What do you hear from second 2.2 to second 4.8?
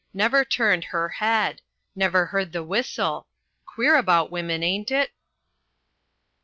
heard the whistle. Queer about women,